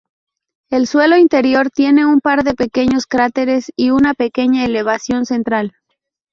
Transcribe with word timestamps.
El 0.71 0.87
suelo 0.87 1.15
interior 1.15 1.69
tiene 1.69 2.07
un 2.07 2.21
par 2.21 2.43
de 2.43 2.55
pequeños 2.55 3.05
cráteres 3.05 3.71
y 3.75 3.91
una 3.91 4.15
pequeña 4.15 4.65
elevación 4.65 5.27
central. 5.27 5.73